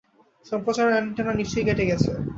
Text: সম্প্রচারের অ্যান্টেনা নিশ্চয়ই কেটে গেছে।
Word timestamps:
সম্প্রচারের 0.45 0.93
অ্যান্টেনা 0.93 1.33
নিশ্চয়ই 1.35 1.65
কেটে 1.67 1.85
গেছে। 1.89 2.09